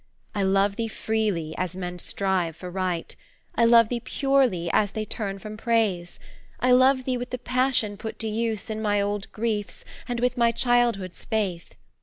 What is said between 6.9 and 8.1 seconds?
thee with the passion